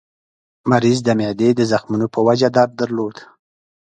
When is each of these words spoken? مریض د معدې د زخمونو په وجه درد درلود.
مریض 0.71 0.99
د 1.03 1.09
معدې 1.19 1.49
د 1.55 1.61
زخمونو 1.71 2.07
په 2.13 2.19
وجه 2.27 2.49
درد 2.55 2.71
درلود. 2.81 3.15